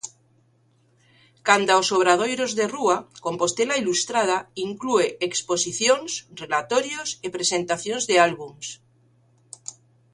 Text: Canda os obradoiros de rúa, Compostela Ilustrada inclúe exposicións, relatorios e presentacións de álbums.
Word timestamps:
Canda 1.47 1.81
os 1.81 1.89
obradoiros 1.97 2.51
de 2.59 2.65
rúa, 2.75 2.97
Compostela 3.25 3.79
Ilustrada 3.81 4.37
inclúe 4.67 5.07
exposicións, 5.27 6.11
relatorios 6.41 7.09
e 7.25 7.27
presentacións 7.35 8.03
de 8.09 8.15
álbums. 8.27 8.67